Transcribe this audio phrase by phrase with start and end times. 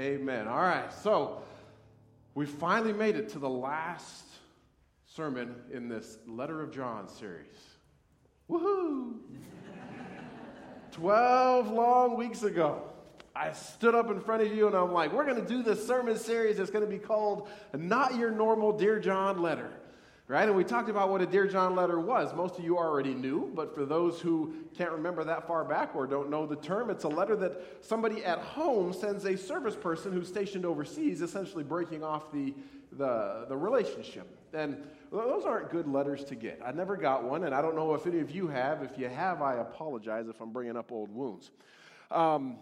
[0.00, 0.48] Amen.
[0.48, 1.42] All right, so
[2.34, 4.24] we finally made it to the last
[5.04, 7.58] sermon in this Letter of John series.
[8.48, 9.16] Woohoo!
[10.92, 12.82] 12 long weeks ago,
[13.36, 15.86] I stood up in front of you and I'm like, we're going to do this
[15.86, 19.70] sermon series that's going to be called Not Your Normal Dear John Letter
[20.30, 20.46] right?
[20.46, 22.32] And we talked about what a Dear John letter was.
[22.34, 26.06] Most of you already knew, but for those who can't remember that far back or
[26.06, 30.12] don't know the term, it's a letter that somebody at home sends a service person
[30.12, 32.54] who's stationed overseas, essentially breaking off the,
[32.92, 34.38] the, the relationship.
[34.52, 34.76] And
[35.10, 36.60] those aren't good letters to get.
[36.64, 38.84] I never got one, and I don't know if any of you have.
[38.84, 41.50] If you have, I apologize if I'm bringing up old wounds.
[42.12, 42.58] Um,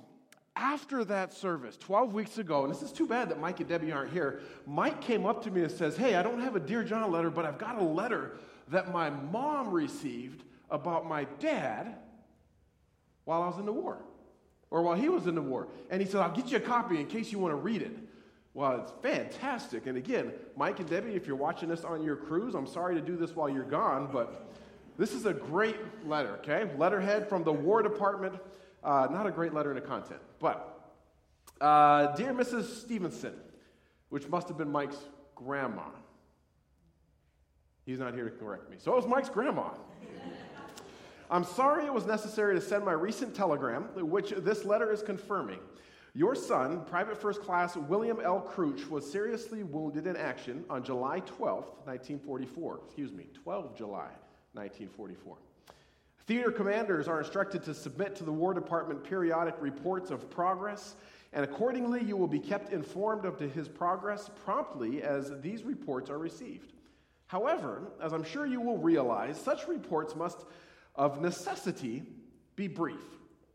[0.58, 3.92] after that service, 12 weeks ago, and this is too bad that Mike and Debbie
[3.92, 6.82] aren't here, Mike came up to me and says, Hey, I don't have a Dear
[6.82, 8.32] John letter, but I've got a letter
[8.68, 11.94] that my mom received about my dad
[13.24, 13.98] while I was in the war,
[14.70, 15.68] or while he was in the war.
[15.90, 17.96] And he said, I'll get you a copy in case you want to read it.
[18.52, 19.86] Well, it's fantastic.
[19.86, 23.00] And again, Mike and Debbie, if you're watching this on your cruise, I'm sorry to
[23.00, 24.50] do this while you're gone, but
[24.98, 26.68] this is a great letter, okay?
[26.76, 28.34] Letterhead from the War Department
[28.82, 30.20] uh, not a great letter in the content.
[30.38, 30.94] But,
[31.60, 32.80] uh, Dear Mrs.
[32.80, 33.34] Stevenson,
[34.08, 34.98] which must have been Mike's
[35.34, 35.88] grandma.
[37.84, 38.76] He's not here to correct me.
[38.78, 39.70] So it was Mike's grandma.
[41.30, 45.58] I'm sorry it was necessary to send my recent telegram, which this letter is confirming.
[46.14, 48.40] Your son, Private First Class William L.
[48.40, 52.80] Crouch, was seriously wounded in action on July 12, 1944.
[52.86, 54.10] Excuse me, 12 July
[54.54, 55.36] 1944.
[56.28, 60.94] Theater commanders are instructed to submit to the War Department periodic reports of progress,
[61.32, 66.18] and accordingly, you will be kept informed of his progress promptly as these reports are
[66.18, 66.74] received.
[67.28, 70.44] However, as I'm sure you will realize, such reports must,
[70.96, 72.02] of necessity,
[72.56, 73.00] be brief,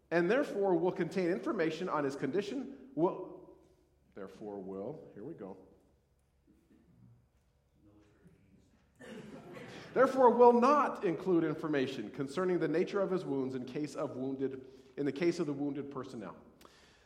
[0.10, 3.36] and therefore will contain information on his condition, will,
[4.16, 5.56] therefore will, here we go,
[9.94, 14.62] therefore will not include information concerning the nature of his wounds in case of wounded
[14.98, 16.36] in the case of the wounded personnel.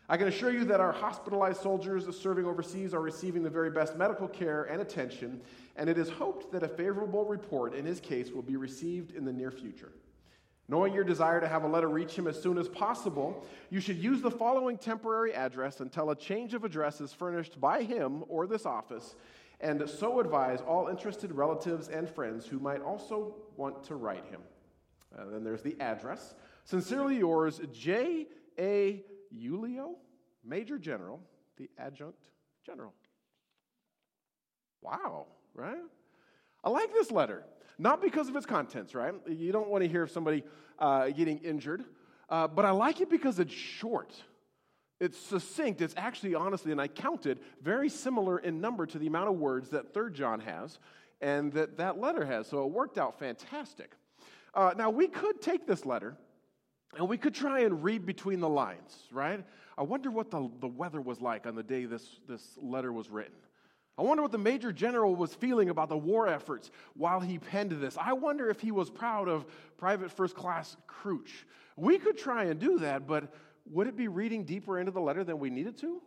[0.09, 3.97] I can assure you that our hospitalized soldiers serving overseas are receiving the very best
[3.97, 5.41] medical care and attention,
[5.75, 9.25] and it is hoped that a favorable report in his case will be received in
[9.25, 9.91] the near future.
[10.69, 13.97] Knowing your desire to have a letter reach him as soon as possible, you should
[13.97, 18.47] use the following temporary address until a change of address is furnished by him or
[18.47, 19.15] this office
[19.59, 24.41] and so advise all interested relatives and friends who might also want to write him.
[25.17, 26.35] Uh, then there's the address.
[26.63, 28.27] Sincerely yours, J.
[28.59, 29.03] A.
[29.35, 29.95] Ulio,
[30.43, 31.19] Major General,
[31.57, 32.15] the Adjutant
[32.65, 32.93] General.
[34.81, 35.77] Wow, right?
[36.63, 37.43] I like this letter.
[37.79, 39.13] Not because of its contents, right?
[39.27, 40.43] You don't want to hear of somebody
[40.79, 41.83] uh, getting injured,
[42.29, 44.13] uh, but I like it because it's short.
[44.99, 45.81] It's succinct.
[45.81, 49.69] It's actually, honestly, and I counted, very similar in number to the amount of words
[49.69, 50.79] that Third John has
[51.21, 52.47] and that that letter has.
[52.47, 53.91] So it worked out fantastic.
[54.53, 56.17] Uh, now, we could take this letter
[56.97, 59.43] and we could try and read between the lines, right?
[59.77, 63.09] I wonder what the, the weather was like on the day this, this letter was
[63.09, 63.35] written.
[63.99, 67.71] I wonder what the major general was feeling about the war efforts while he penned
[67.71, 67.97] this.
[67.97, 69.45] I wonder if he was proud of
[69.77, 71.45] Private First Class Crouch.
[71.75, 73.33] We could try and do that, but
[73.71, 76.01] would it be reading deeper into the letter than we needed to?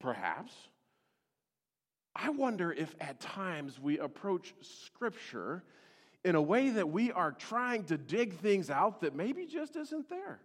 [0.00, 0.52] Perhaps.
[2.14, 5.62] I wonder if at times we approach Scripture
[6.24, 10.08] in a way that we are trying to dig things out that maybe just isn't
[10.08, 10.40] there.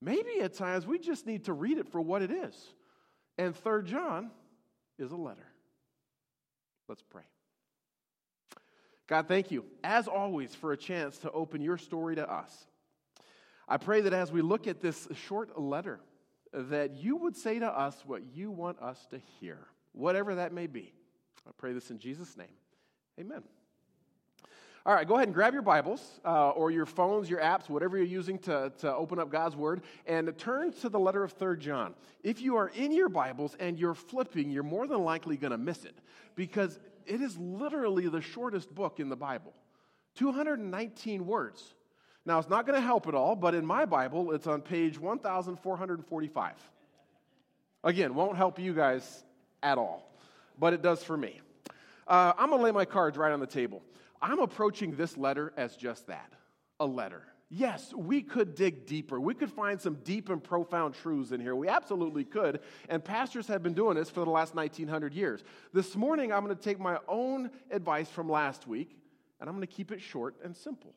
[0.00, 2.54] Maybe at times we just need to read it for what it is.
[3.38, 4.30] And Third John
[4.98, 5.46] is a letter.
[6.88, 7.22] Let's pray.
[9.06, 12.66] God, thank you, as always, for a chance to open your story to us.
[13.68, 16.00] I pray that as we look at this short letter,
[16.52, 19.58] that you would say to us what you want us to hear,
[19.92, 20.92] whatever that may be.
[21.46, 22.46] I pray this in Jesus' name.
[23.18, 23.42] Amen.
[24.86, 27.96] All right, go ahead and grab your Bibles uh, or your phones, your apps, whatever
[27.96, 31.58] you're using to, to open up God's Word, and turn to the letter of Third
[31.60, 31.94] John.
[32.22, 35.58] If you are in your Bibles and you're flipping, you're more than likely going to
[35.58, 35.98] miss it
[36.34, 39.54] because it is literally the shortest book in the Bible
[40.16, 41.74] 219 words.
[42.26, 44.98] Now, it's not going to help at all, but in my Bible, it's on page
[44.98, 46.52] 1445.
[47.82, 49.24] Again, won't help you guys
[49.62, 50.10] at all,
[50.58, 51.40] but it does for me.
[52.08, 53.82] Uh, I'm going to lay my cards right on the table.
[54.22, 56.32] I'm approaching this letter as just that
[56.80, 57.22] a letter.
[57.50, 59.20] Yes, we could dig deeper.
[59.20, 61.54] We could find some deep and profound truths in here.
[61.54, 62.60] We absolutely could.
[62.88, 65.44] And pastors have been doing this for the last 1900 years.
[65.72, 68.96] This morning, I'm going to take my own advice from last week,
[69.40, 70.94] and I'm going to keep it short and simple.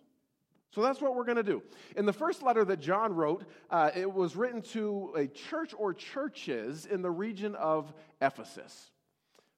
[0.74, 1.64] So that's what we're going to do.
[1.96, 5.94] In the first letter that John wrote, uh, it was written to a church or
[5.94, 8.92] churches in the region of Ephesus.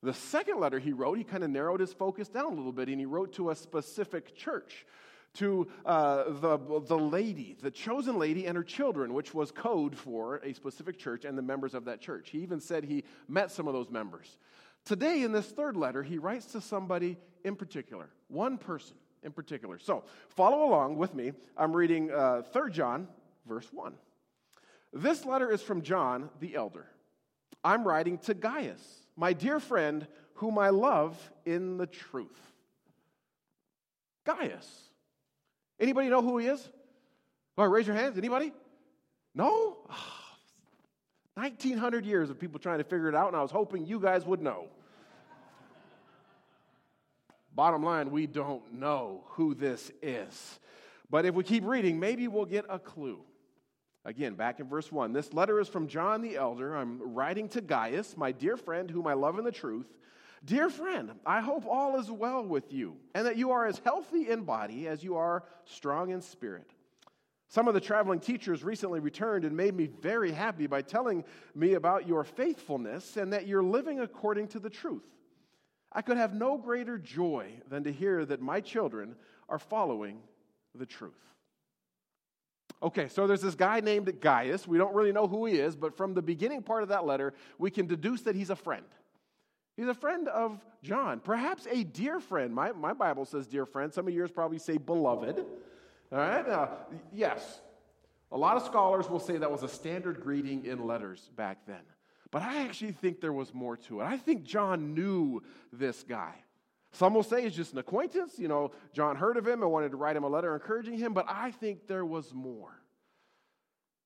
[0.02, 2.88] The second letter he wrote, he kind of narrowed his focus down a little bit
[2.88, 4.86] and he wrote to a specific church,
[5.36, 6.58] to uh, the,
[6.88, 11.26] the lady, the chosen lady, and her children, which was code for a specific church
[11.26, 12.30] and the members of that church.
[12.30, 14.38] He even said he met some of those members.
[14.86, 19.80] Today, in this third letter, he writes to somebody in particular, one person in particular.
[19.80, 21.34] So, follow along with me.
[21.58, 23.08] I'm reading uh, 3 John,
[23.48, 23.94] verse 1.
[24.94, 26.86] This letter is from John the elder.
[27.64, 28.82] I'm writing to Gaius,
[29.16, 32.40] my dear friend, whom I love in the truth.
[34.26, 34.90] Gaius.
[35.80, 36.68] Anybody know who he is?
[37.58, 38.18] All right, raise your hands.
[38.18, 38.54] Anybody?
[39.36, 39.78] No?
[39.90, 40.20] Oh,
[41.36, 44.26] 1900 years of people trying to figure it out, and I was hoping you guys
[44.26, 44.68] would know.
[47.60, 50.60] Bottom line, we don't know who this is.
[51.10, 53.20] But if we keep reading, maybe we'll get a clue.
[54.06, 55.12] Again, back in verse 1.
[55.12, 56.74] This letter is from John the elder.
[56.74, 59.88] I'm writing to Gaius, my dear friend, whom I love in the truth.
[60.46, 64.30] Dear friend, I hope all is well with you, and that you are as healthy
[64.30, 66.72] in body as you are strong in spirit.
[67.50, 71.74] Some of the traveling teachers recently returned and made me very happy by telling me
[71.74, 75.04] about your faithfulness and that you're living according to the truth.
[75.92, 79.16] I could have no greater joy than to hear that my children
[79.48, 80.20] are following
[80.76, 81.14] the truth.
[82.82, 84.68] Okay, so there's this guy named Gaius.
[84.68, 87.34] We don't really know who he is, but from the beginning part of that letter,
[87.58, 88.86] we can deduce that he's a friend.
[89.76, 92.54] He's a friend of John, perhaps a dear friend.
[92.54, 93.94] My, my Bible says dear friend.
[93.94, 95.46] Some of yours probably say beloved.
[96.12, 96.48] All right?
[96.48, 96.68] Uh,
[97.14, 97.60] yes,
[98.32, 101.82] a lot of scholars will say that was a standard greeting in letters back then.
[102.32, 104.04] But I actually think there was more to it.
[104.04, 105.42] I think John knew
[105.74, 106.34] this guy.
[106.92, 108.38] Some will say he's just an acquaintance.
[108.38, 111.14] You know, John heard of him and wanted to write him a letter encouraging him,
[111.14, 112.72] but I think there was more.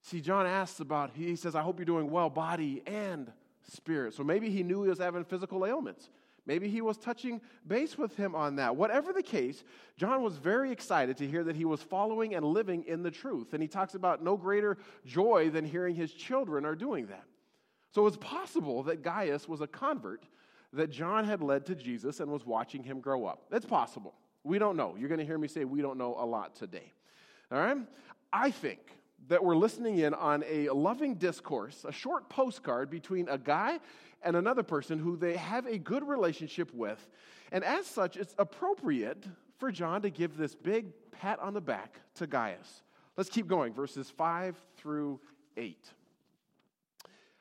[0.01, 3.31] See, John asks about, he says, I hope you're doing well, body and
[3.71, 4.13] spirit.
[4.13, 6.09] So maybe he knew he was having physical ailments.
[6.45, 8.75] Maybe he was touching base with him on that.
[8.75, 9.63] Whatever the case,
[9.95, 13.53] John was very excited to hear that he was following and living in the truth.
[13.53, 17.23] And he talks about no greater joy than hearing his children are doing that.
[17.93, 20.25] So it's possible that Gaius was a convert
[20.73, 23.43] that John had led to Jesus and was watching him grow up.
[23.51, 24.15] It's possible.
[24.43, 24.95] We don't know.
[24.97, 26.91] You're going to hear me say we don't know a lot today.
[27.51, 27.77] All right?
[28.31, 28.79] I think
[29.27, 33.79] that we're listening in on a loving discourse, a short postcard between a guy
[34.23, 37.07] and another person who they have a good relationship with.
[37.51, 39.23] And as such, it's appropriate
[39.59, 42.81] for John to give this big pat on the back to Gaius.
[43.15, 45.19] Let's keep going, verses 5 through
[45.55, 45.77] 8.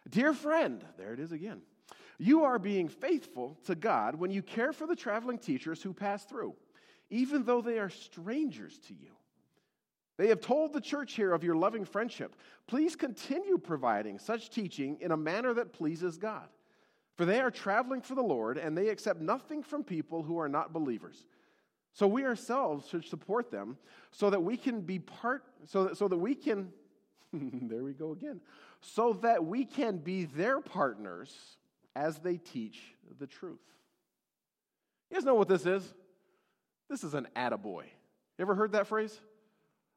[0.08, 1.62] Dear friend, there it is again.
[2.18, 6.24] You are being faithful to God when you care for the traveling teachers who pass
[6.24, 6.54] through,
[7.10, 9.10] even though they are strangers to you.
[10.18, 12.36] They have told the church here of your loving friendship.
[12.66, 16.48] Please continue providing such teaching in a manner that pleases God.
[17.16, 20.48] For they are traveling for the Lord, and they accept nothing from people who are
[20.48, 21.26] not believers.
[21.92, 23.76] So we ourselves should support them
[24.10, 26.72] so that we can be part, so that, so that we can,
[27.62, 28.40] there we go again,
[28.80, 31.34] so that we can be their partners
[31.94, 32.80] as they teach
[33.18, 33.60] the truth.
[35.10, 35.82] You guys know what this is?
[36.88, 37.84] This is an attaboy.
[37.84, 39.18] You ever heard that phrase?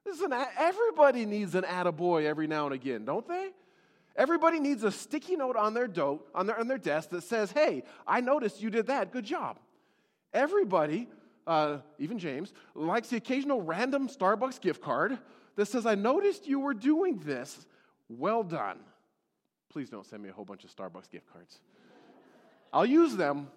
[0.05, 3.49] This is an, everybody needs an attaboy every now and again, don't they?
[4.15, 7.51] Everybody needs a sticky note on their, do, on their, on their desk that says,
[7.51, 9.11] hey, I noticed you did that.
[9.11, 9.59] Good job.
[10.33, 11.09] Everybody,
[11.45, 15.17] uh, even James, likes the occasional random Starbucks gift card
[15.55, 17.65] that says, I noticed you were doing this.
[18.09, 18.79] Well done.
[19.69, 21.59] Please don't send me a whole bunch of Starbucks gift cards.
[22.71, 23.47] I'll use them,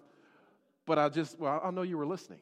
[0.85, 2.39] but I'll just, well, I'll know you were listening.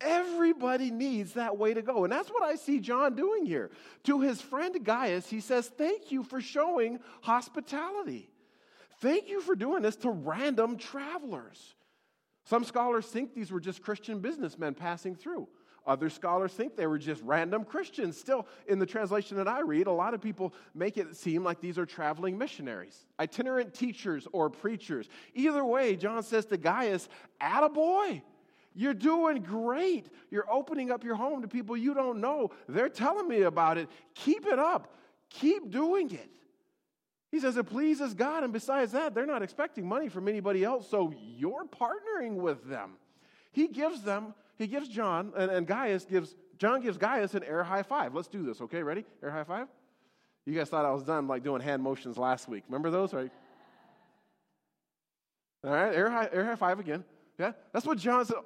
[0.00, 2.04] Everybody needs that way to go.
[2.04, 3.70] And that's what I see John doing here.
[4.04, 8.28] To his friend Gaius, he says, Thank you for showing hospitality.
[9.00, 11.74] Thank you for doing this to random travelers.
[12.44, 15.48] Some scholars think these were just Christian businessmen passing through.
[15.86, 18.16] Other scholars think they were just random Christians.
[18.16, 21.60] Still, in the translation that I read, a lot of people make it seem like
[21.60, 25.08] these are traveling missionaries, itinerant teachers, or preachers.
[25.34, 27.08] Either way, John says to Gaius,
[27.40, 28.22] Attaboy.
[28.74, 30.08] You're doing great.
[30.30, 32.50] You're opening up your home to people you don't know.
[32.68, 33.88] They're telling me about it.
[34.14, 34.94] Keep it up.
[35.30, 36.30] Keep doing it.
[37.30, 40.88] He says it pleases God, and besides that, they're not expecting money from anybody else,
[40.88, 42.92] so you're partnering with them.
[43.52, 47.64] He gives them he gives John, and, and Gaius gives, John gives Gaius an air
[47.64, 48.14] high five.
[48.14, 48.82] Let's do this, okay?
[48.82, 49.04] Ready?
[49.22, 49.68] Air high five?
[50.46, 52.64] You guys thought I was done like doing hand motions last week.
[52.68, 53.30] Remember those, right?
[55.64, 57.04] All right, air high, air high five again.
[57.38, 57.52] Yeah?
[57.72, 58.36] That's what John said.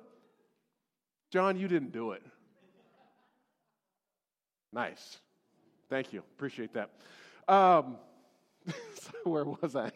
[1.31, 2.23] John, you didn't do it.
[4.73, 5.19] Nice.
[5.91, 6.21] Thank you.
[6.37, 6.91] Appreciate that.
[7.49, 7.97] Um,
[8.67, 9.91] so where was I?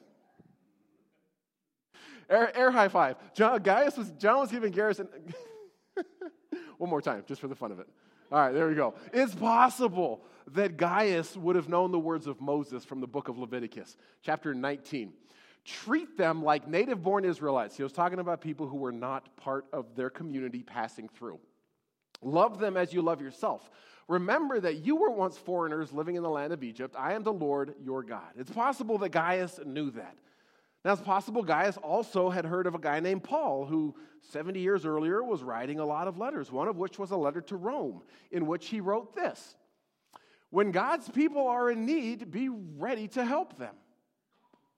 [2.29, 3.17] Air, air high five.
[3.35, 5.09] John, Gaius was, John was giving Garrison.
[6.79, 7.89] One more time, just for the fun of it.
[8.31, 8.95] All right, there we go.
[9.13, 13.39] It's possible that Gaius would have known the words of Moses from the book of
[13.39, 15.13] Leviticus, chapter 19.
[15.65, 17.77] Treat them like native born Israelites.
[17.77, 21.39] He was talking about people who were not part of their community passing through.
[22.23, 23.71] Love them as you love yourself.
[24.09, 26.97] Remember that you were once foreigners living in the land of Egypt.
[26.99, 28.33] I am the Lord your God.
[28.37, 30.17] It's possible that Gaius knew that.
[30.85, 33.95] Now, it's possible Gaius also had heard of a guy named Paul who
[34.31, 37.41] 70 years earlier was writing a lot of letters, one of which was a letter
[37.43, 39.57] to Rome, in which he wrote this
[40.51, 43.75] When God's people are in need, be ready to help them.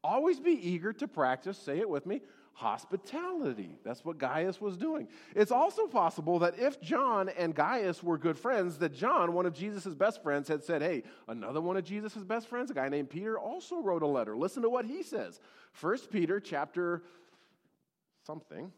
[0.04, 2.20] Always be eager to practice, say it with me,
[2.52, 3.78] hospitality.
[3.84, 5.08] That's what Gaius was doing.
[5.34, 9.54] It's also possible that if John and Gaius were good friends, that John, one of
[9.54, 13.08] Jesus' best friends, had said, Hey, another one of Jesus' best friends, a guy named
[13.08, 14.36] Peter, also wrote a letter.
[14.36, 15.40] Listen to what he says.
[15.72, 17.02] First Peter chapter
[18.26, 18.70] something.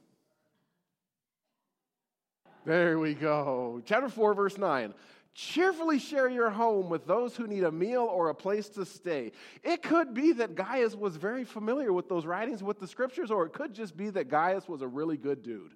[2.65, 3.83] There we go.
[3.85, 4.95] Chapter 4, verse 9.
[5.37, 9.33] Cheerfully share your home with those who need a meal or a place to stay.
[9.63, 13.45] It could be that Gaius was very familiar with those writings, with the scriptures, or
[13.45, 15.75] it could just be that Gaius was a really good dude.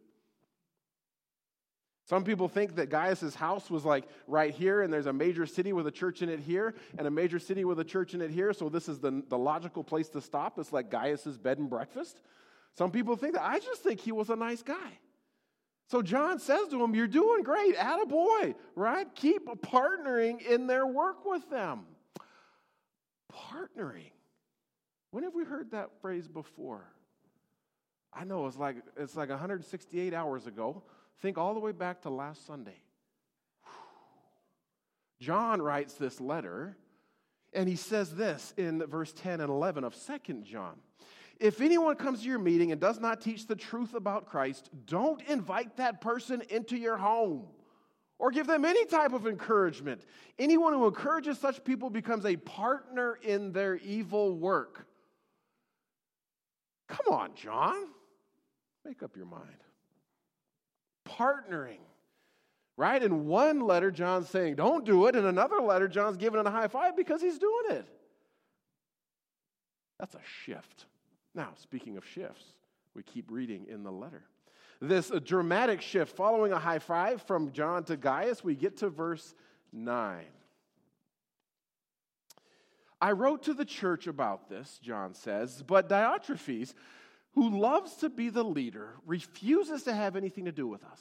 [2.07, 5.75] Some people think that Gaius' house was like right here, and there's a major city
[5.75, 8.31] with a church in it here, and a major city with a church in it
[8.31, 10.59] here, so this is the, the logical place to stop.
[10.59, 12.23] It's like Gaius's bed and breakfast.
[12.79, 13.47] Some people think that.
[13.47, 14.99] I just think he was a nice guy.
[15.91, 19.13] So John says to him, You're doing great, attaboy, right?
[19.17, 21.81] Keep partnering in their work with them.
[23.33, 24.13] Partnering.
[25.11, 26.85] When have we heard that phrase before?
[28.13, 30.85] I know it's like it's like 168 hours ago.
[31.23, 32.81] Think all the way back to last Sunday.
[35.19, 36.77] John writes this letter,
[37.53, 40.77] and he says this in verse 10 and 11 of Second John.
[41.41, 45.23] If anyone comes to your meeting and does not teach the truth about Christ, don't
[45.23, 47.47] invite that person into your home
[48.19, 50.05] or give them any type of encouragement.
[50.39, 54.87] Anyone who encourages such people becomes a partner in their evil work.
[56.89, 57.87] Come on, John.
[58.85, 59.65] Make up your mind.
[61.09, 61.81] Partnering.
[62.77, 63.03] Right?
[63.03, 65.17] In one letter, John's saying, don't do it.
[65.17, 67.87] In another letter, John's giving it a high five because he's doing it.
[69.99, 70.85] That's a shift.
[71.35, 72.45] Now, speaking of shifts,
[72.95, 74.25] we keep reading in the letter.
[74.81, 79.35] This dramatic shift following a high five from John to Gaius, we get to verse
[79.73, 80.25] 9.
[83.01, 86.75] I wrote to the church about this, John says, but Diotrephes,
[87.35, 91.01] who loves to be the leader, refuses to have anything to do with us.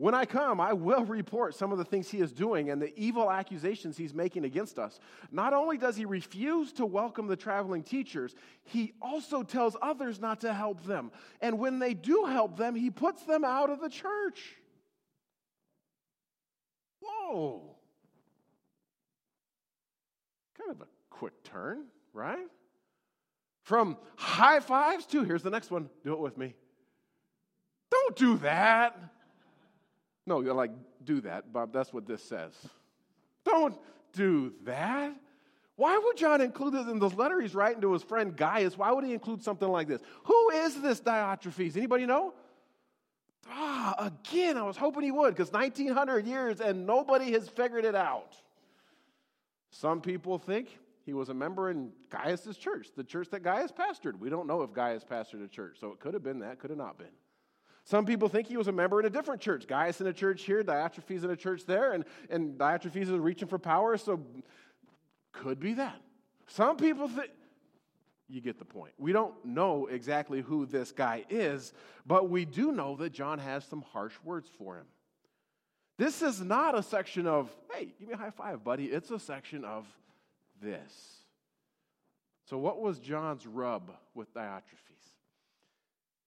[0.00, 2.90] When I come, I will report some of the things he is doing and the
[2.98, 4.98] evil accusations he's making against us.
[5.30, 10.40] Not only does he refuse to welcome the traveling teachers, he also tells others not
[10.40, 11.12] to help them.
[11.42, 14.56] And when they do help them, he puts them out of the church.
[17.02, 17.76] Whoa.
[20.56, 22.48] Kind of a quick turn, right?
[23.64, 26.54] From high fives to, here's the next one, do it with me.
[27.90, 28.98] Don't do that.
[30.30, 30.70] No, you're like,
[31.04, 31.72] do that, Bob.
[31.72, 32.52] That's what this says.
[33.44, 33.76] Don't
[34.12, 35.12] do that.
[35.74, 38.78] Why would John include this in this letter he's writing to his friend Gaius?
[38.78, 40.00] Why would he include something like this?
[40.24, 41.76] Who is this Diotrephes?
[41.76, 42.32] Anybody know?
[43.48, 47.96] Ah, again, I was hoping he would because 1900 years and nobody has figured it
[47.96, 48.36] out.
[49.70, 54.16] Some people think he was a member in Gaius's church, the church that Gaius pastored.
[54.20, 56.70] We don't know if Gaius pastored a church, so it could have been that, could
[56.70, 57.08] have not been.
[57.84, 59.66] Some people think he was a member in a different church.
[59.66, 63.48] Gaius in a church here, Diotrephes in a church there, and, and Diotrephes is reaching
[63.48, 64.20] for power, so
[65.32, 66.00] could be that.
[66.46, 67.30] Some people think,
[68.28, 68.92] you get the point.
[68.96, 71.72] We don't know exactly who this guy is,
[72.06, 74.86] but we do know that John has some harsh words for him.
[75.98, 78.86] This is not a section of, hey, give me a high five, buddy.
[78.86, 79.86] It's a section of
[80.62, 81.20] this.
[82.48, 85.09] So, what was John's rub with Diotrephes?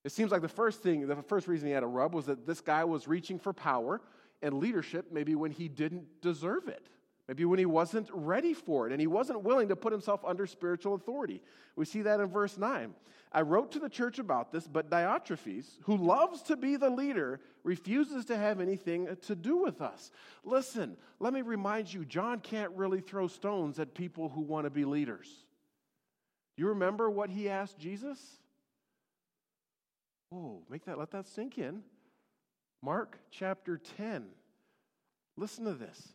[0.04, 2.46] It seems like the first thing, the first reason he had a rub was that
[2.46, 4.02] this guy was reaching for power
[4.42, 6.88] and leadership maybe when he didn't deserve it.
[7.30, 10.46] Maybe when he wasn't ready for it and he wasn't willing to put himself under
[10.46, 11.42] spiritual authority.
[11.78, 12.94] We see that in verse 9.
[13.32, 17.40] I wrote to the church about this, but Diotrephes, who loves to be the leader,
[17.64, 20.12] refuses to have anything to do with us.
[20.44, 24.70] Listen, let me remind you John can't really throw stones at people who want to
[24.70, 25.46] be leaders.
[26.58, 28.20] You remember what he asked Jesus?
[30.34, 31.84] Oh, make that, let that sink in.
[32.82, 34.25] Mark chapter 10.
[35.38, 36.13] Listen to this.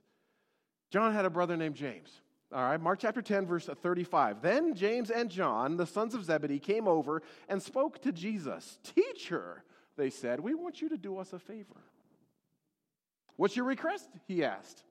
[0.90, 2.10] John had a brother named James.
[2.52, 4.40] All right, Mark chapter 10, verse 35.
[4.40, 8.78] Then James and John, the sons of Zebedee, came over and spoke to Jesus.
[8.94, 9.64] Teacher,
[9.96, 11.82] they said, we want you to do us a favor.
[13.37, 14.08] What's your request?
[14.26, 14.82] He asked.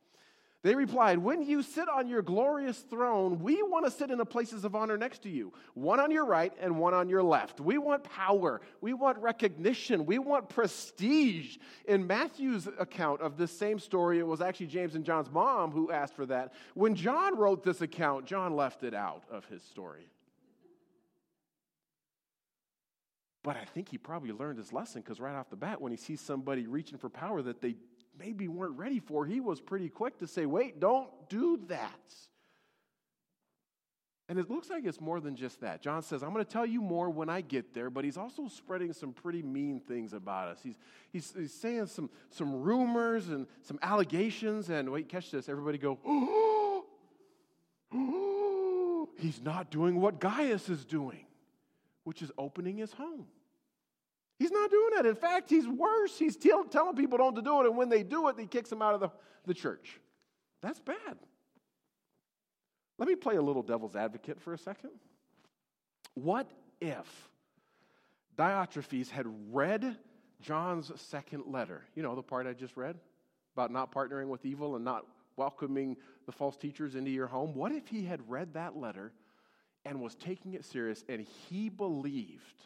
[0.64, 4.26] They replied, When you sit on your glorious throne, we want to sit in the
[4.26, 7.60] places of honor next to you, one on your right and one on your left.
[7.60, 8.62] We want power.
[8.82, 10.06] We want recognition.
[10.06, 11.58] We want prestige.
[11.88, 15.92] In Matthew's account of this same story, it was actually James and John's mom who
[15.92, 16.54] asked for that.
[16.74, 20.08] When John wrote this account, John left it out of his story.
[23.44, 25.98] But I think he probably learned his lesson because right off the bat, when he
[25.98, 27.76] sees somebody reaching for power that they
[28.20, 32.14] maybe weren't ready for, he was pretty quick to say, wait, don't do that.
[34.30, 35.82] And it looks like it's more than just that.
[35.82, 38.50] John says, I'm going to tell you more when I get there, but he's also
[38.50, 40.60] spreading some pretty mean things about us.
[40.62, 40.78] He's,
[41.14, 45.48] he's, he's saying some, some rumors and some allegations, and wait, catch this.
[45.48, 45.98] Everybody go,
[49.18, 51.26] he's not doing what Gaius is doing,
[52.04, 53.26] which is opening his home.
[54.40, 55.06] He's not doing that.
[55.06, 56.18] In fact, he's worse.
[56.18, 58.70] He's tell, telling people don't to do it, and when they do it, he kicks
[58.70, 59.12] them out of the,
[59.46, 60.00] the church.
[60.62, 61.18] That's bad.
[62.98, 64.92] Let me play a little devil's advocate for a second.
[66.14, 66.50] What
[66.82, 67.30] if
[68.38, 69.98] Diotrephes had read
[70.42, 71.84] John's second letter?
[71.96, 72.96] You know, the part I just read
[73.56, 77.54] about not partnering with evil and not welcoming the false teachers into your home.
[77.54, 79.14] What if he had read that letter
[79.86, 82.62] and was taking it serious and he believed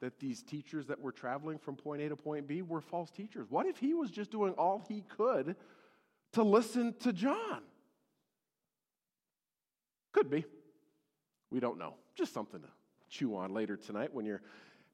[0.00, 3.46] that these teachers that were traveling from point A to point B were false teachers?
[3.50, 5.56] What if he was just doing all he could
[6.32, 7.62] to listen to John?
[10.12, 10.44] Could be.
[11.50, 11.94] We don't know.
[12.14, 12.68] Just something to
[13.08, 14.42] chew on later tonight when you're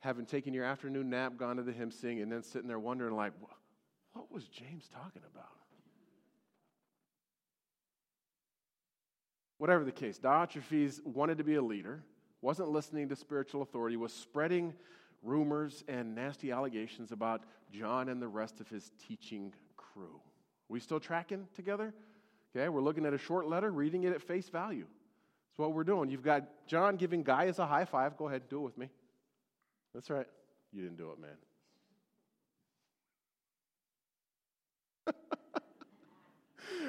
[0.01, 3.15] having taken your afternoon nap, gone to the hymn sing, and then sitting there wondering,
[3.15, 3.33] like,
[4.13, 5.47] what was James talking about?
[9.59, 12.03] Whatever the case, Diotrephes wanted to be a leader
[12.43, 14.75] wasn't listening to spiritual authority, was spreading
[15.23, 20.21] rumors and nasty allegations about John and the rest of his teaching crew.
[20.69, 21.95] We still tracking together?
[22.55, 24.87] Okay, we're looking at a short letter, reading it at face value.
[25.51, 26.11] That's what we're doing.
[26.11, 28.17] You've got John giving Gaius a high five.
[28.17, 28.91] Go ahead, do it with me.
[29.95, 30.27] That's right.
[30.73, 31.31] You didn't do it, man.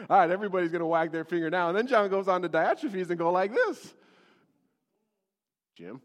[0.09, 1.69] All right, everybody's going to wag their finger now.
[1.69, 3.93] And then John goes on to Diotrephes and go like this.
[5.75, 6.01] Jim?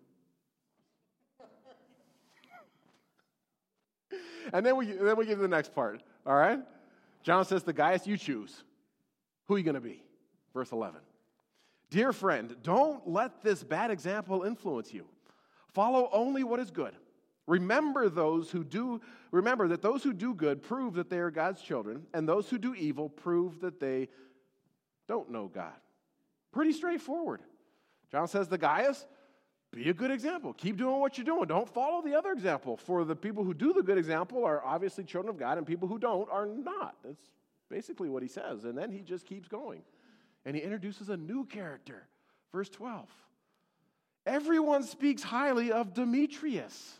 [4.53, 6.61] and then we, then we get to the next part, all right?
[7.23, 8.63] John says, The guys you choose.
[9.47, 10.03] Who are you going to be?
[10.55, 11.01] Verse 11.
[11.91, 15.07] Dear friend, don't let this bad example influence you.
[15.73, 16.95] Follow only what is good.
[17.47, 19.01] Remember those who do
[19.31, 22.59] remember that those who do good prove that they are God's children, and those who
[22.59, 24.09] do evil prove that they
[25.07, 25.73] don't know God.
[26.53, 27.41] Pretty straightforward.
[28.13, 29.07] John says the Gaius,
[29.73, 30.55] be a good example.
[30.55, 31.47] Keep doing what you're doing.
[31.47, 32.77] Don't follow the other example.
[32.77, 35.89] For the people who do the good example are obviously children of God, and people
[35.89, 36.97] who don't are not.
[37.05, 37.31] That's
[37.71, 38.65] basically what he says.
[38.65, 39.83] And then he just keeps going.
[40.47, 42.07] And he introduces a new character.
[42.53, 43.07] Verse 12.
[44.27, 46.99] Everyone speaks highly of Demetrius,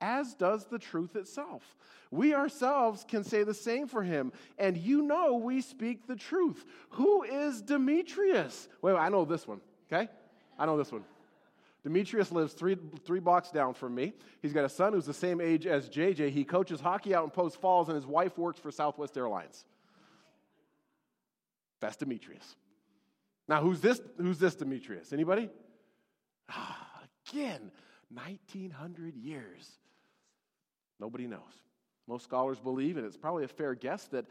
[0.00, 1.76] as does the truth itself.
[2.10, 6.62] We ourselves can say the same for him, and you know we speak the truth.
[6.90, 8.68] Who is Demetrius?
[8.82, 10.10] Wait, wait I know this one, okay?
[10.58, 11.04] I know this one.
[11.82, 14.12] Demetrius lives three, three blocks down from me.
[14.40, 16.30] He's got a son who's the same age as JJ.
[16.30, 19.64] He coaches hockey out in Post Falls, and his wife works for Southwest Airlines.
[21.80, 22.56] That's Demetrius.
[23.48, 25.12] Now, who's this, who's this Demetrius?
[25.12, 25.50] Anybody?
[26.48, 27.72] Ah, again,
[28.12, 29.68] 1900 years.
[31.00, 31.40] Nobody knows.
[32.06, 34.26] Most scholars believe, and it's probably a fair guess, that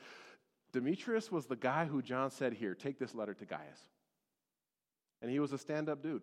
[0.72, 3.80] Demetrius was the guy who John said, Here, take this letter to Gaius.
[5.22, 6.22] And he was a stand up dude.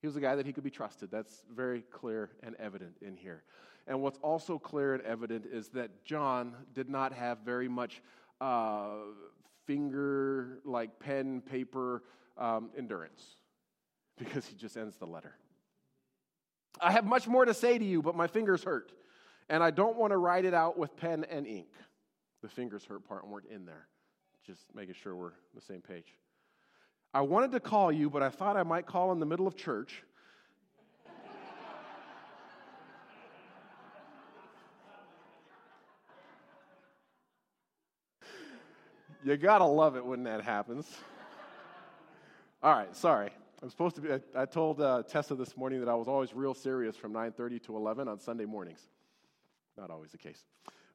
[0.00, 1.10] He was a guy that he could be trusted.
[1.10, 3.42] That's very clear and evident in here.
[3.86, 8.02] And what's also clear and evident is that John did not have very much
[8.40, 8.88] uh,
[9.66, 12.02] finger, like pen, paper
[12.36, 13.36] um, endurance
[14.18, 15.34] because he just ends the letter.
[16.80, 18.92] I have much more to say to you, but my fingers hurt.
[19.48, 21.68] And I don't want to write it out with pen and ink.
[22.42, 23.86] The fingers hurt part weren't in there.
[24.46, 26.14] Just making sure we're on the same page.
[27.16, 29.56] I wanted to call you, but I thought I might call in the middle of
[29.56, 30.02] church.
[39.24, 40.86] you gotta love it when that happens.
[42.62, 43.30] All right, sorry.
[43.62, 44.12] I'm supposed to be.
[44.12, 47.62] I, I told uh, Tessa this morning that I was always real serious from 9:30
[47.62, 48.90] to 11 on Sunday mornings.
[49.78, 50.44] Not always the case,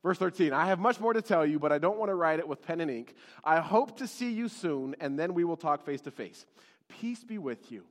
[0.04, 2.40] Verse 13, I have much more to tell you, but I don't want to write
[2.40, 3.14] it with pen and ink.
[3.44, 6.46] I hope to see you soon, and then we will talk face to face.
[6.88, 7.84] Peace be with you.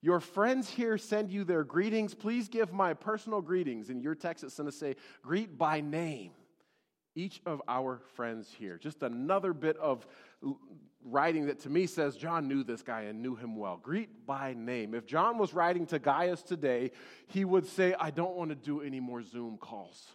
[0.00, 2.14] Your friends here send you their greetings.
[2.14, 3.90] Please give my personal greetings.
[3.90, 6.30] In your text, it's going to say, greet by name
[7.14, 8.78] each of our friends here.
[8.78, 10.06] Just another bit of
[11.04, 13.78] writing that to me says John knew this guy and knew him well.
[13.82, 14.94] Greet by name.
[14.94, 16.92] If John was writing to Gaius today,
[17.26, 20.06] he would say, I don't want to do any more Zoom calls.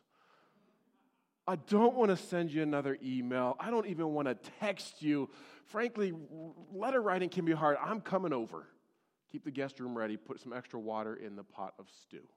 [1.47, 3.55] I don't want to send you another email.
[3.60, 5.29] I don't even want to text you.
[5.65, 6.12] Frankly,
[6.73, 7.77] letter writing can be hard.
[7.84, 8.65] I'm coming over.
[9.31, 10.17] Keep the guest room ready.
[10.17, 12.27] Put some extra water in the pot of stew.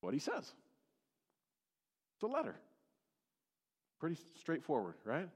[0.00, 0.52] What he says.
[2.14, 2.54] It's a letter.
[3.98, 5.28] Pretty straightforward, right?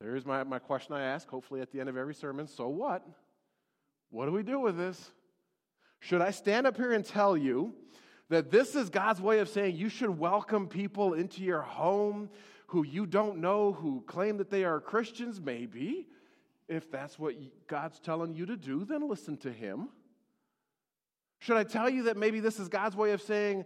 [0.00, 2.48] There's my, my question I ask, hopefully at the end of every sermon.
[2.48, 3.06] So what?
[4.10, 5.10] What do we do with this?
[6.00, 7.74] Should I stand up here and tell you
[8.30, 12.30] that this is God's way of saying you should welcome people into your home
[12.68, 15.40] who you don't know, who claim that they are Christians?
[15.40, 16.06] Maybe.
[16.68, 17.34] If that's what
[17.66, 19.88] God's telling you to do, then listen to Him.
[21.40, 23.64] Should I tell you that maybe this is God's way of saying,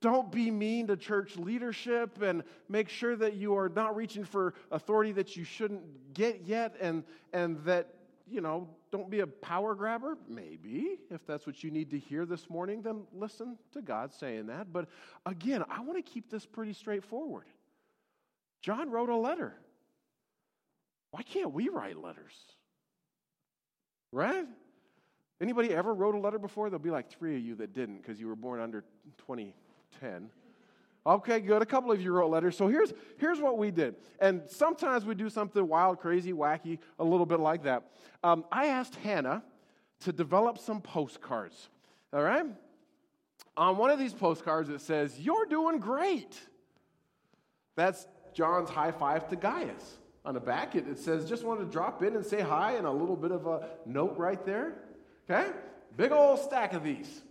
[0.00, 4.54] don't be mean to church leadership and make sure that you are not reaching for
[4.72, 7.94] authority that you shouldn't get yet and, and that,
[8.28, 10.16] you know, don't be a power grabber?
[10.28, 10.98] Maybe.
[11.10, 14.72] If that's what you need to hear this morning, then listen to God saying that.
[14.72, 14.88] But
[15.26, 17.46] again, I want to keep this pretty straightforward.
[18.60, 19.54] John wrote a letter.
[21.10, 22.34] Why can't we write letters?
[24.12, 24.46] Right?
[25.40, 26.70] Anybody ever wrote a letter before?
[26.70, 28.84] There'll be like three of you that didn't because you were born under
[29.18, 29.54] 20
[30.00, 30.30] 10.
[31.04, 31.62] Okay, good.
[31.62, 32.56] A couple of you wrote letters.
[32.56, 33.96] So here's, here's what we did.
[34.20, 37.82] And sometimes we do something wild, crazy, wacky, a little bit like that.
[38.22, 39.42] Um, I asked Hannah
[40.00, 41.68] to develop some postcards.
[42.12, 42.46] All right?
[43.56, 46.38] On one of these postcards, it says, You're doing great.
[47.74, 49.98] That's John's high five to Gaius.
[50.24, 52.86] On the back, it, it says, Just wanted to drop in and say hi, and
[52.86, 54.74] a little bit of a note right there.
[55.28, 55.50] Okay?
[55.96, 57.22] Big old stack of these.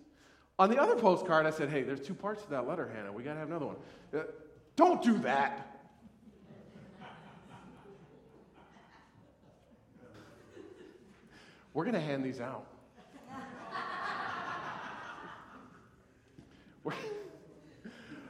[0.62, 3.12] On the other postcard, I said, hey, there's two parts to that letter, Hannah.
[3.12, 3.78] We got to have another one.
[4.16, 4.26] Uh,
[4.76, 5.80] don't do that.
[11.74, 12.68] We're going to hand these out.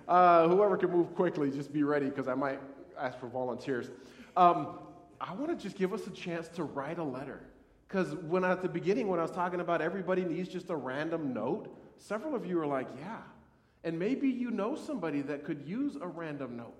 [0.08, 2.62] uh, whoever can move quickly, just be ready because I might
[2.98, 3.90] ask for volunteers.
[4.38, 4.80] Um,
[5.20, 7.42] I want to just give us a chance to write a letter.
[7.90, 11.34] Because when at the beginning, when I was talking about everybody needs just a random
[11.34, 13.18] note, Several of you are like, yeah.
[13.84, 16.80] And maybe you know somebody that could use a random note.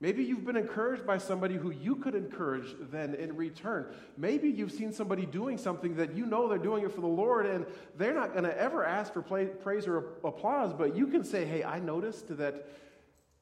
[0.00, 3.92] Maybe you've been encouraged by somebody who you could encourage then in return.
[4.16, 7.46] Maybe you've seen somebody doing something that you know they're doing it for the Lord
[7.46, 7.66] and
[7.96, 11.64] they're not going to ever ask for praise or applause, but you can say, hey,
[11.64, 12.68] I noticed that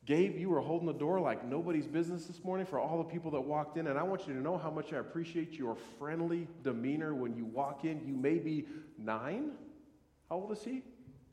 [0.07, 3.33] Gabe, you were holding the door like nobody's business this morning for all the people
[3.33, 6.47] that walked in, and I want you to know how much I appreciate your friendly
[6.63, 8.07] demeanor when you walk in.
[8.07, 9.51] You may be nine.
[10.31, 10.83] How old is he?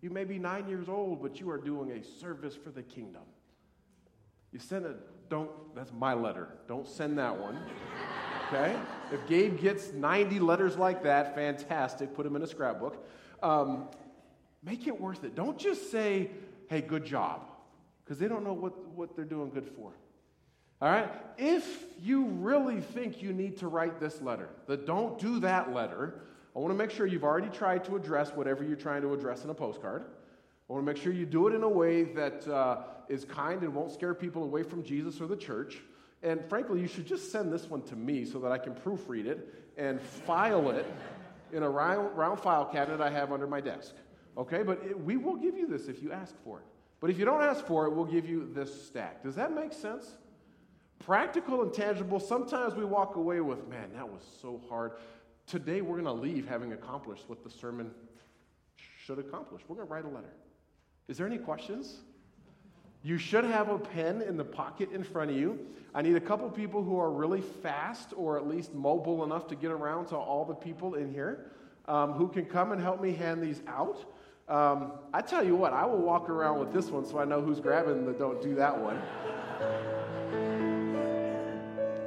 [0.03, 3.21] You may be nine years old, but you are doing a service for the kingdom.
[4.51, 4.95] You send a,
[5.29, 6.49] don't, that's my letter.
[6.67, 7.57] Don't send that one.
[8.49, 8.77] Okay?
[9.13, 12.13] If Gabe gets 90 letters like that, fantastic.
[12.13, 13.07] Put them in a scrapbook.
[13.41, 13.87] Um,
[14.61, 15.35] make it worth it.
[15.35, 16.31] Don't just say,
[16.67, 17.49] hey, good job,
[18.03, 19.93] because they don't know what, what they're doing good for.
[20.81, 21.09] All right?
[21.37, 26.23] If you really think you need to write this letter, the don't do that letter,
[26.55, 29.43] I want to make sure you've already tried to address whatever you're trying to address
[29.43, 30.03] in a postcard.
[30.69, 33.63] I want to make sure you do it in a way that uh, is kind
[33.63, 35.81] and won't scare people away from Jesus or the church.
[36.21, 39.25] And frankly, you should just send this one to me so that I can proofread
[39.25, 40.85] it and file it
[41.51, 43.93] in a round, round file cabinet I have under my desk.
[44.37, 44.63] Okay?
[44.63, 46.65] But it, we will give you this if you ask for it.
[46.99, 49.23] But if you don't ask for it, we'll give you this stack.
[49.23, 50.17] Does that make sense?
[50.99, 52.19] Practical and tangible.
[52.19, 54.93] Sometimes we walk away with, man, that was so hard
[55.47, 57.91] today we're going to leave having accomplished what the sermon
[59.05, 59.61] should accomplish.
[59.67, 60.33] We're going to write a letter.
[61.07, 61.97] Is there any questions?
[63.03, 65.59] You should have a pen in the pocket in front of you.
[65.93, 69.55] I need a couple people who are really fast or at least mobile enough to
[69.55, 71.51] get around to all the people in here
[71.87, 73.97] um, who can come and help me hand these out.
[74.47, 77.41] Um, I tell you what, I will walk around with this one so I know
[77.41, 79.01] who's grabbing the don't do that one.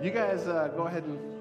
[0.02, 1.35] You guys uh, go ahead and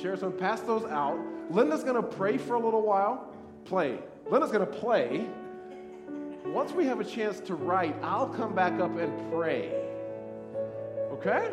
[0.00, 1.18] share some, pass those out.
[1.50, 3.32] Linda's going to pray for a little while.
[3.64, 3.98] Play.
[4.30, 5.26] Linda's going to play.
[6.46, 9.72] Once we have a chance to write, I'll come back up and pray.
[11.12, 11.50] Okay?